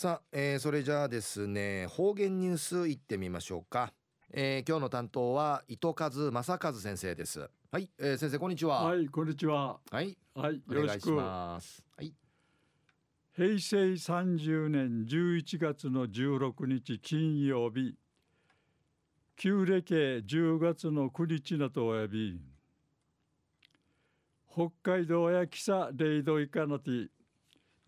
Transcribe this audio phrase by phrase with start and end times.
[0.00, 3.92] さあ、えー、それじゃあですね方言ニュースいってみましょうか、
[4.32, 7.50] えー、今日の担当は糸数正和先生です。
[7.72, 8.84] はい、えー、先生こんにちは。
[8.84, 9.80] はいこんにちは。
[9.90, 10.16] はい。
[10.36, 11.10] はいよろしく。
[11.10, 11.82] ます。
[11.96, 12.14] はい。
[13.34, 17.96] 平成30年11月の16日金曜日。
[19.34, 22.40] 旧暦10月の9日なとおやび。
[24.48, 27.08] 北海道や北0度以下のて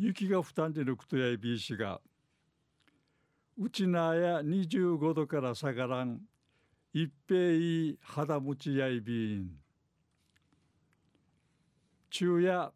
[0.00, 2.00] 雪が負担でるくとやいびしが。
[3.58, 6.20] うちなや25度から下がらん。
[6.92, 9.50] 一平い肌持ちやいびん
[12.10, 12.72] 昼夜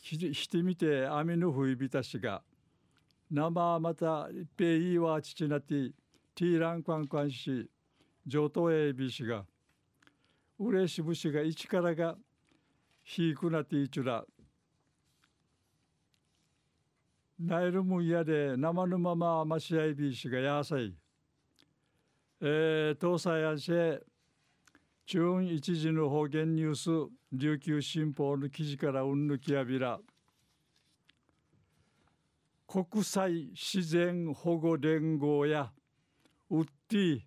[0.00, 2.42] ひしてみて雨の降りびたしが。
[3.30, 5.92] 生また一平いは父なて
[6.34, 7.70] ティーランカンカンし
[8.26, 9.44] 上等やいびしが。
[10.58, 12.16] うれしぶしが一からが
[13.04, 14.24] ひいくなていちゅら。
[17.44, 20.94] ナイルムやで生のままマシアイビーシがやさい。
[22.40, 23.72] えー、東西安市
[25.06, 29.98] 中一時の方言ニュース琉球新報の記事からうんぬきやびら。
[32.68, 35.72] 国際自然保護連合や
[36.48, 37.20] ウッディ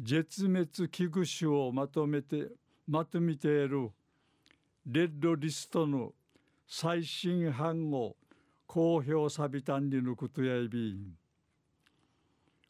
[0.00, 2.48] 絶滅危惧種をまとめて
[2.88, 3.90] まとめている
[4.86, 6.12] レッドリストの
[6.66, 8.16] 最新版を
[8.76, 10.98] 公表さびたんにぬくとやいび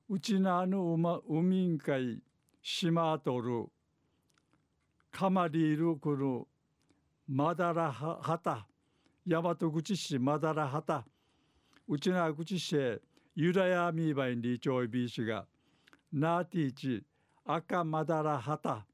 [0.09, 2.23] うちなあのうま海んかい
[2.63, 3.67] 島とる
[5.11, 6.47] かまりいるくる
[7.27, 8.69] まだらはた。
[9.27, 11.05] 大和口市まだらはた。
[11.89, 12.77] うちな口市
[13.35, 15.45] ゆらやみばいにちょいびしが
[16.13, 17.05] なーティーチ
[17.45, 18.87] 赤まだらはた。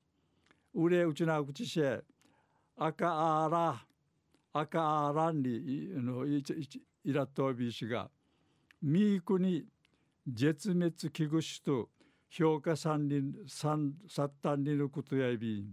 [0.72, 1.82] うれうちな口市
[2.78, 3.91] 赤あら。
[4.52, 6.44] 赤あらんにのい
[7.04, 8.10] いらとびしが
[8.82, 9.64] ミークに
[10.26, 11.88] 絶滅危惧種と
[12.30, 15.66] 評価三輪三サッタンにのことやび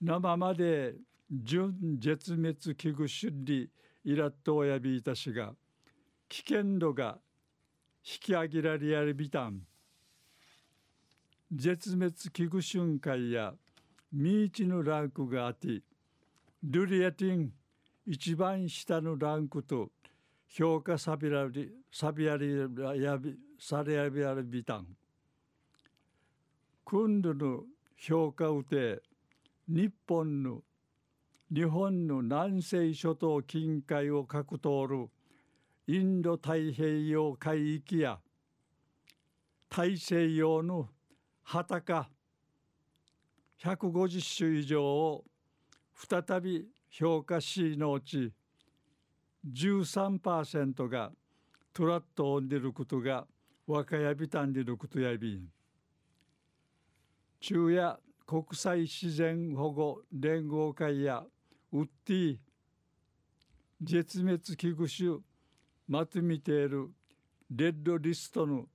[0.00, 0.94] 生まで
[1.30, 3.68] 準絶滅危惧種に
[4.04, 5.52] いらっとやびいたしが
[6.28, 7.18] 危険度が
[8.04, 9.60] 引き上げられやるびたん
[11.52, 13.52] 絶滅危惧瞬間や
[14.12, 15.82] ミーチのランクがあって
[16.68, 17.52] ルリアティン
[18.04, 19.90] 一番下のランクと
[20.48, 22.58] 評価さびらりさびやり
[23.00, 24.86] やびされやびやるびたん。
[26.82, 27.60] 今度の
[27.96, 29.00] 評価をて
[29.68, 30.62] 日本の
[31.54, 35.08] 日本の南西諸島近海を各通る
[35.86, 38.18] インド太平洋海域や
[39.68, 40.88] 大西洋の
[41.44, 42.10] 畑か
[43.62, 45.24] 150種以上を
[45.96, 48.32] 再び評価しのうち
[49.50, 51.10] 13%が
[51.72, 53.26] トラットをんでることが
[53.66, 55.42] 若やびたんでることやび
[57.40, 61.24] 中夜国際自然保護連合会や
[61.72, 62.36] ウッディ
[63.82, 65.22] 絶滅危惧種
[65.88, 66.90] まとめている
[67.50, 68.66] レッドリストの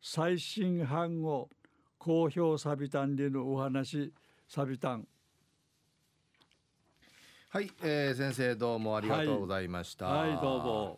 [0.00, 1.48] 最新版を
[1.98, 4.12] 公表さびたんでのお話
[4.46, 5.06] さびたん。
[7.50, 10.04] はい、えー、先生どうもありがとうございました。
[10.04, 10.96] はい、はい、どうも。